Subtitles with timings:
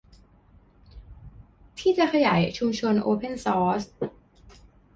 [1.79, 3.81] ที่จะขยายชุมชนโอเพ่นซอร์ส